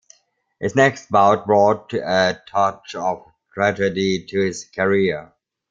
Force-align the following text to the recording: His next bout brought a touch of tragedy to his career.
His 0.59 0.75
next 0.75 1.11
bout 1.11 1.45
brought 1.45 1.93
a 1.93 2.41
touch 2.47 2.95
of 2.95 3.31
tragedy 3.53 4.25
to 4.29 4.39
his 4.43 4.65
career. 4.65 5.31